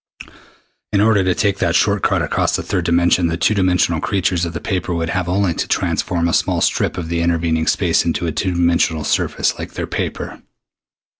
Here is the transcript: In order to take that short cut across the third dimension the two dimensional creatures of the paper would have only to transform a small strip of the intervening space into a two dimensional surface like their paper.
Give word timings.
In 0.91 0.99
order 0.99 1.23
to 1.23 1.35
take 1.35 1.59
that 1.59 1.75
short 1.75 2.01
cut 2.01 2.23
across 2.23 2.55
the 2.55 2.63
third 2.63 2.85
dimension 2.85 3.27
the 3.27 3.37
two 3.37 3.53
dimensional 3.53 4.01
creatures 4.01 4.45
of 4.45 4.53
the 4.53 4.59
paper 4.59 4.95
would 4.95 5.09
have 5.09 5.29
only 5.29 5.53
to 5.53 5.67
transform 5.67 6.27
a 6.27 6.33
small 6.33 6.59
strip 6.59 6.97
of 6.97 7.07
the 7.07 7.21
intervening 7.21 7.67
space 7.67 8.03
into 8.03 8.25
a 8.25 8.31
two 8.31 8.49
dimensional 8.49 9.03
surface 9.03 9.59
like 9.59 9.73
their 9.73 9.85
paper. 9.85 10.41